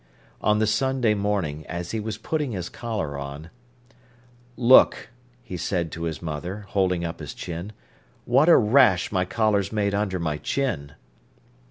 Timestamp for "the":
0.57-0.65